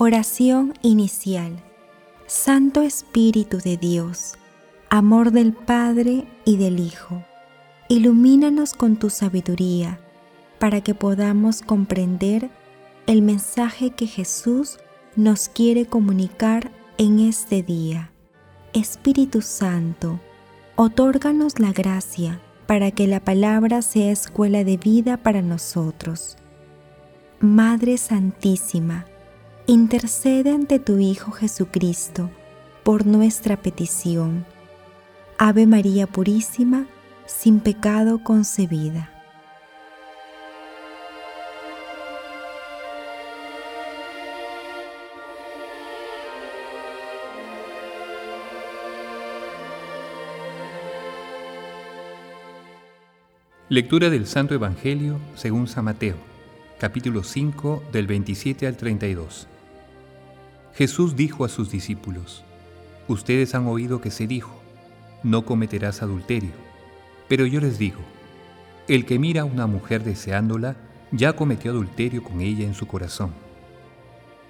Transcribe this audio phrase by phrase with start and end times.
[0.00, 1.60] Oración inicial.
[2.28, 4.34] Santo Espíritu de Dios,
[4.90, 7.24] amor del Padre y del Hijo,
[7.88, 9.98] ilumínanos con tu sabiduría
[10.60, 12.48] para que podamos comprender
[13.08, 14.78] el mensaje que Jesús
[15.16, 18.12] nos quiere comunicar en este día.
[18.74, 20.20] Espíritu Santo,
[20.76, 26.36] otórganos la gracia para que la palabra sea escuela de vida para nosotros.
[27.40, 29.04] Madre Santísima,
[29.68, 32.30] intercede ante tu Hijo Jesucristo
[32.84, 34.46] por nuestra petición.
[35.36, 36.86] Ave María Purísima,
[37.26, 39.10] sin pecado concebida.
[53.68, 56.16] Lectura del Santo Evangelio según San Mateo,
[56.78, 59.46] capítulo 5 del 27 al 32.
[60.78, 62.44] Jesús dijo a sus discípulos,
[63.08, 64.62] Ustedes han oído que se dijo,
[65.24, 66.52] no cometerás adulterio,
[67.28, 67.98] pero yo les digo,
[68.86, 70.76] el que mira a una mujer deseándola,
[71.10, 73.32] ya cometió adulterio con ella en su corazón.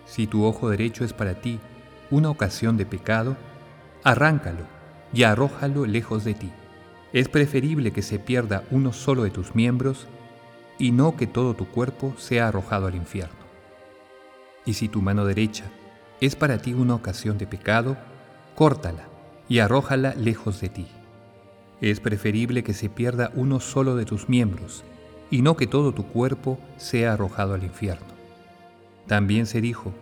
[0.05, 1.61] Si tu ojo derecho es para ti
[2.11, 3.37] una ocasión de pecado,
[4.05, 4.67] arráncalo
[5.15, 6.53] y arrójalo lejos de ti
[7.13, 10.07] es preferible que se pierda uno solo de tus miembros
[10.79, 13.39] y no que todo tu cuerpo sea arrojado al infierno.
[14.67, 15.65] Y si tu mano derecha
[16.21, 17.97] es para ti una ocasión de pecado,
[18.55, 19.09] córtala
[19.49, 20.87] y arrójala lejos de ti.
[21.81, 24.85] Es preferible que se pierda uno solo de tus miembros
[25.31, 28.07] y no que todo tu cuerpo sea arrojado al infierno.
[29.07, 29.93] También se dijo,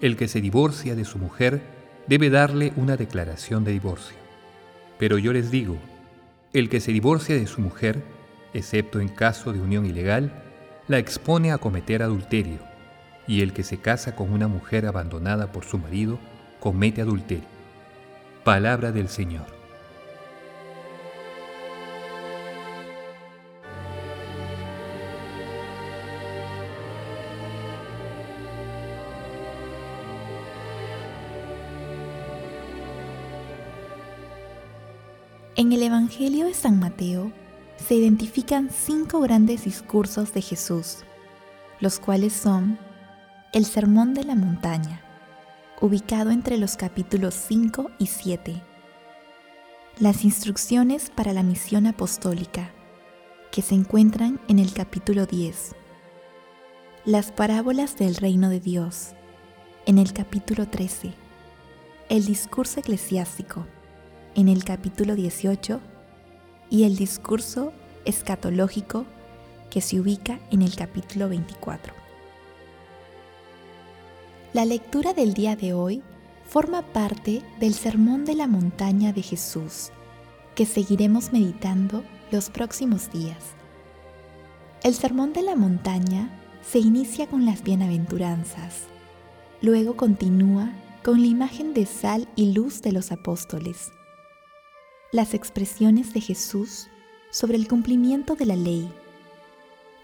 [0.00, 1.62] el que se divorcia de su mujer
[2.06, 4.16] debe darle una declaración de divorcio.
[4.98, 5.78] Pero yo les digo,
[6.52, 8.02] el que se divorcia de su mujer,
[8.52, 10.42] excepto en caso de unión ilegal,
[10.86, 12.58] la expone a cometer adulterio,
[13.26, 16.18] y el que se casa con una mujer abandonada por su marido,
[16.60, 17.44] comete adulterio.
[18.44, 19.46] Palabra del Señor.
[35.56, 37.30] En el Evangelio de San Mateo
[37.76, 40.98] se identifican cinco grandes discursos de Jesús,
[41.80, 42.78] los cuales son
[43.54, 45.00] el Sermón de la Montaña,
[45.80, 48.60] ubicado entre los capítulos 5 y 7,
[50.00, 52.72] las instrucciones para la misión apostólica,
[53.52, 55.76] que se encuentran en el capítulo 10,
[57.04, 59.10] las parábolas del reino de Dios,
[59.86, 61.12] en el capítulo 13,
[62.08, 63.68] el discurso eclesiástico,
[64.34, 65.80] en el capítulo 18
[66.70, 67.72] y el discurso
[68.04, 69.06] escatológico
[69.70, 72.03] que se ubica en el capítulo 24.
[74.54, 76.00] La lectura del día de hoy
[76.46, 79.90] forma parte del Sermón de la Montaña de Jesús,
[80.54, 83.56] que seguiremos meditando los próximos días.
[84.84, 86.30] El Sermón de la Montaña
[86.62, 88.82] se inicia con las bienaventuranzas,
[89.60, 90.70] luego continúa
[91.02, 93.90] con la imagen de sal y luz de los apóstoles,
[95.10, 96.86] las expresiones de Jesús
[97.32, 98.88] sobre el cumplimiento de la ley.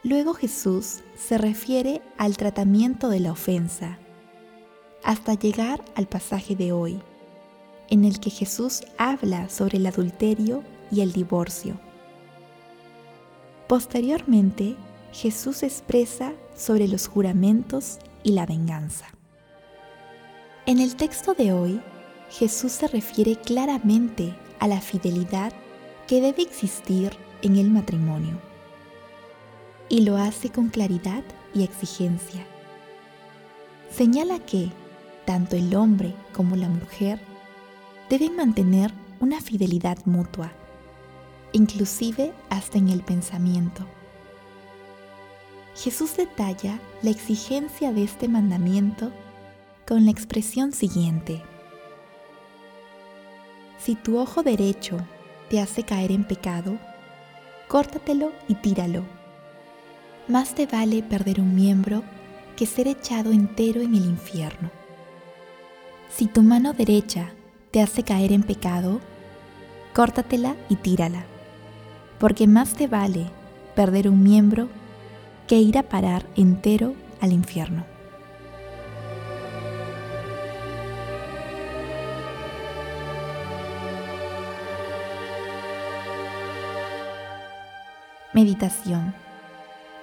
[0.03, 4.01] Luego Jesús se refiere al tratamiento de la ofensa,
[5.05, 7.01] hasta llegar al pasaje de hoy,
[7.89, 11.79] en el que Jesús habla sobre el adulterio y el divorcio.
[13.69, 14.77] Posteriormente,
[15.13, 19.07] Jesús expresa sobre los juramentos y la venganza.
[20.67, 21.81] En el texto de hoy,
[22.31, 25.53] Jesús se refiere claramente a la fidelidad
[26.07, 27.13] que debe existir
[27.43, 28.39] en el matrimonio.
[29.89, 31.25] Y lo hace con claridad
[31.55, 32.47] y exigencia.
[33.91, 34.71] Señala que
[35.31, 37.21] tanto el hombre como la mujer
[38.09, 40.51] deben mantener una fidelidad mutua,
[41.53, 43.87] inclusive hasta en el pensamiento.
[45.77, 49.13] Jesús detalla la exigencia de este mandamiento
[49.87, 51.45] con la expresión siguiente.
[53.79, 54.97] Si tu ojo derecho
[55.49, 56.77] te hace caer en pecado,
[57.69, 59.05] córtatelo y tíralo.
[60.27, 62.03] Más te vale perder un miembro
[62.57, 64.80] que ser echado entero en el infierno.
[66.11, 67.31] Si tu mano derecha
[67.71, 69.01] te hace caer en pecado,
[69.95, 71.25] córtatela y tírala,
[72.19, 73.31] porque más te vale
[73.75, 74.69] perder un miembro
[75.47, 77.85] que ir a parar entero al infierno.
[88.33, 89.15] Meditación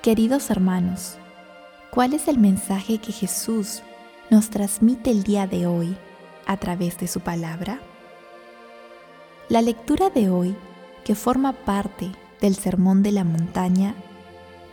[0.01, 1.17] Queridos hermanos,
[1.91, 3.83] ¿cuál es el mensaje que Jesús
[4.29, 5.95] nos transmite el día de hoy
[6.45, 7.79] a través de su palabra?
[9.49, 10.55] La lectura de hoy,
[11.05, 13.95] que forma parte del Sermón de la Montaña,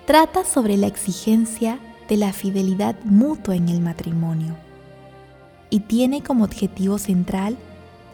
[0.06, 1.78] trata sobre la exigencia
[2.08, 4.56] de la fidelidad mutua en el matrimonio
[5.70, 7.56] y tiene como objetivo central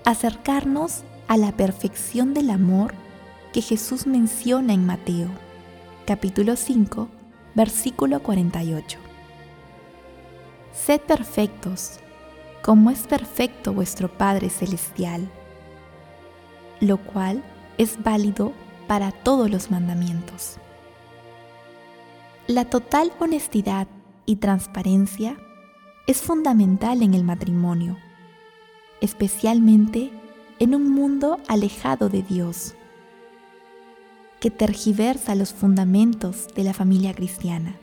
[0.04, 2.94] acercarnos a la perfección del amor
[3.52, 5.28] que Jesús menciona en Mateo,
[6.06, 7.08] capítulo 5,
[7.54, 9.09] versículo 48.
[10.72, 11.98] Sed perfectos,
[12.62, 15.28] como es perfecto vuestro Padre Celestial,
[16.80, 17.42] lo cual
[17.78, 18.52] es válido
[18.86, 20.56] para todos los mandamientos.
[22.46, 23.88] La total honestidad
[24.26, 25.36] y transparencia
[26.06, 27.96] es fundamental en el matrimonio,
[29.00, 30.10] especialmente
[30.58, 32.74] en un mundo alejado de Dios,
[34.40, 37.76] que tergiversa los fundamentos de la familia cristiana,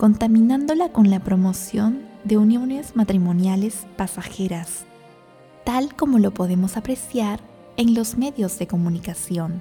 [0.00, 4.86] contaminándola con la promoción de uniones matrimoniales pasajeras,
[5.62, 7.38] tal como lo podemos apreciar
[7.76, 9.60] en los medios de comunicación.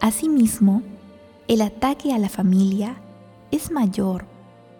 [0.00, 0.82] Asimismo,
[1.48, 2.96] el ataque a la familia
[3.50, 4.24] es mayor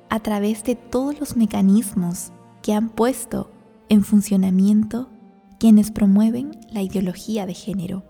[0.08, 2.32] a través de todos los mecanismos
[2.62, 3.50] que han puesto
[3.90, 5.10] en funcionamiento
[5.58, 8.04] quienes promueven la ideología de género.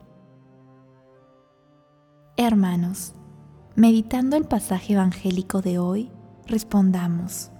[2.37, 3.15] Hermanos,
[3.75, 6.13] meditando el pasaje evangélico de hoy,
[6.51, 7.51] respondamos,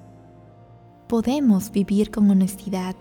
[1.09, 2.97] ¿podemos vivir con honestidad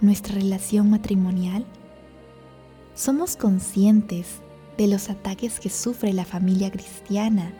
[0.00, 1.66] nuestra relación matrimonial?
[2.94, 4.40] ¿Somos conscientes
[4.76, 7.52] de los ataques que sufre la familia cristiana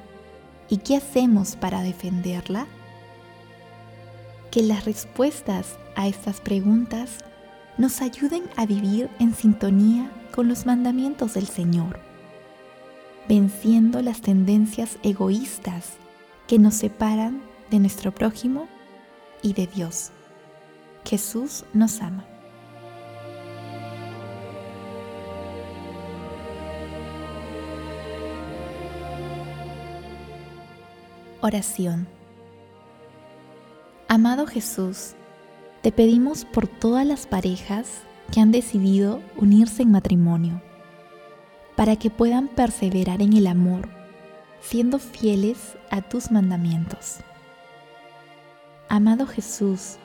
[0.69, 2.67] y qué hacemos para defenderla?
[4.53, 7.19] Que las respuestas a estas preguntas
[7.77, 11.99] nos ayuden a vivir en sintonía con los mandamientos del Señor,
[13.29, 15.97] venciendo las tendencias egoístas
[16.47, 18.69] que nos separan de nuestro prójimo
[19.43, 20.11] y de Dios.
[21.05, 22.25] Jesús nos ama.
[31.41, 32.09] Oración.
[34.09, 35.15] Amado Jesús,
[35.83, 40.61] te pedimos por todas las parejas que han decidido unirse en matrimonio,
[41.77, 43.89] para que puedan perseverar en el amor,
[44.61, 47.19] siendo fieles a tus mandamientos.
[48.91, 49.97] Amado Jesús,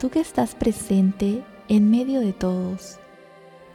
[0.00, 2.98] tú que estás presente en medio de todos,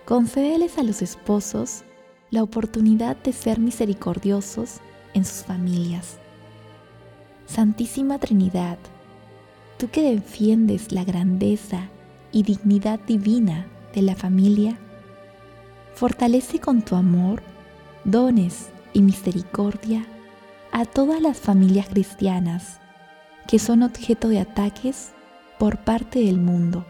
[0.04, 1.86] concédeles a los esposos
[2.30, 4.82] la oportunidad de ser misericordiosos
[5.14, 6.18] en sus familias.
[7.46, 8.78] Santísima Trinidad,
[9.78, 11.88] tú que defiendes la grandeza
[12.34, 14.78] y dignidad divina de la familia,
[15.94, 17.42] fortalece con tu amor,
[18.04, 20.06] dones y misericordia
[20.74, 22.82] a todas las familias cristianas
[23.48, 25.12] que son objeto de ataques
[25.58, 26.86] por parte del mundo.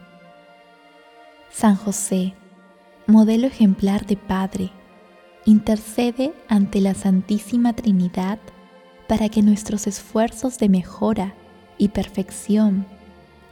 [1.51, 2.33] San José,
[3.06, 4.71] modelo ejemplar de Padre,
[5.45, 8.39] intercede ante la Santísima Trinidad
[9.07, 11.33] para que nuestros esfuerzos de mejora
[11.78, 12.85] y perfección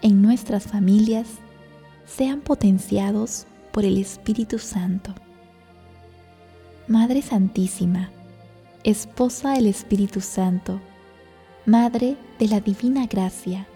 [0.01, 1.27] en nuestras familias
[2.05, 5.13] sean potenciados por el Espíritu Santo.
[6.87, 8.09] Madre Santísima,
[8.83, 10.79] Esposa del Espíritu Santo,
[11.65, 13.67] Madre de la Divina Gracia,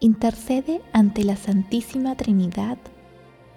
[0.00, 2.78] intercede ante la Santísima Trinidad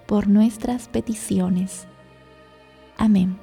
[0.07, 1.85] por nuestras peticiones.
[2.97, 3.37] Amén.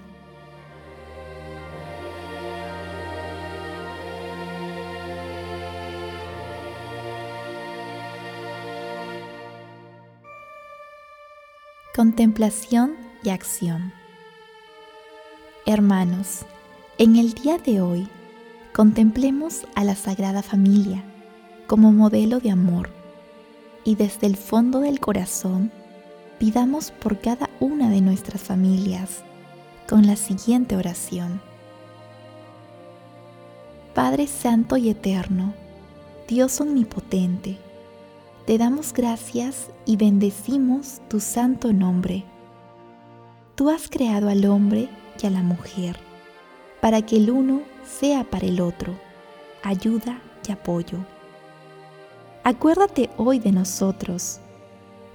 [11.95, 13.93] Contemplación y acción.
[15.67, 16.47] Hermanos,
[16.97, 18.09] en el día de hoy
[18.73, 21.05] contemplemos a la Sagrada Familia
[21.67, 22.91] como modelo de amor
[23.85, 25.71] y desde el fondo del corazón
[26.39, 29.23] pidamos por cada una de nuestras familias
[29.89, 31.41] con la siguiente oración.
[33.95, 35.55] Padre Santo y Eterno,
[36.29, 37.59] Dios Omnipotente,
[38.47, 42.25] te damos gracias y bendecimos tu santo nombre.
[43.57, 44.89] Tú has creado al hombre
[45.21, 45.99] y a la mujer
[46.81, 48.99] para que el uno sea para el otro,
[49.63, 50.99] ayuda y apoyo.
[52.45, 54.41] Acuérdate hoy de nosotros,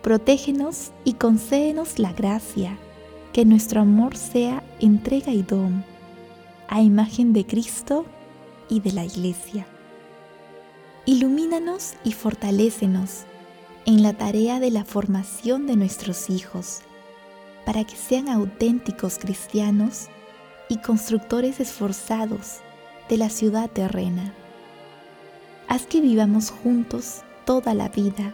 [0.02, 2.78] protégenos y concédenos la gracia,
[3.32, 5.84] que nuestro amor sea entrega y don,
[6.68, 8.06] a imagen de Cristo
[8.70, 9.66] y de la Iglesia.
[11.06, 13.24] Ilumínanos y fortalécenos
[13.86, 16.82] en la tarea de la formación de nuestros hijos,
[17.66, 20.08] para que sean auténticos cristianos
[20.70, 22.63] y constructores esforzados
[23.10, 24.34] de la ciudad terrena.
[25.68, 28.34] Haz que vivamos juntos toda la vida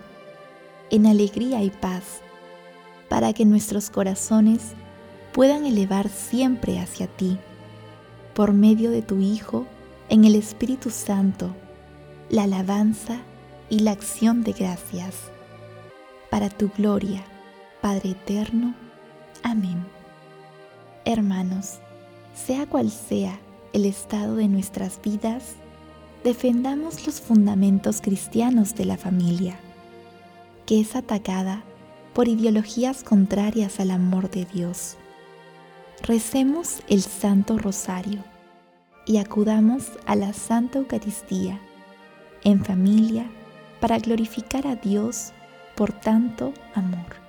[0.90, 2.22] en alegría y paz,
[3.08, 4.74] para que nuestros corazones
[5.32, 7.38] puedan elevar siempre hacia ti,
[8.34, 9.66] por medio de tu Hijo,
[10.10, 11.56] en el Espíritu Santo,
[12.30, 13.22] la alabanza
[13.70, 15.16] y la acción de gracias.
[16.30, 17.24] Para tu gloria,
[17.82, 18.74] Padre Eterno.
[19.44, 19.86] Amén.
[21.06, 21.80] Hermanos,
[22.34, 23.40] sea cual sea
[23.74, 25.56] el estado de nuestras vidas,
[26.24, 29.58] defendamos los fundamentos cristianos de la familia,
[30.66, 31.64] que es atacada
[32.14, 34.98] por ideologías contrarias al amor de Dios.
[36.04, 38.24] Recemos el Santo Rosario
[39.06, 41.60] y acudamos a la Santa Eucaristía
[42.44, 43.30] en familia
[43.80, 45.32] para glorificar a Dios
[45.76, 47.29] por tanto amor.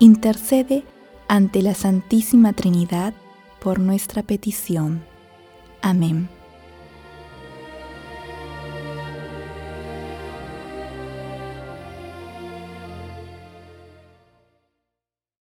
[0.00, 0.82] intercede
[1.28, 3.14] ante la Santísima Trinidad
[3.60, 5.04] por nuestra petición.
[5.82, 6.28] Amén.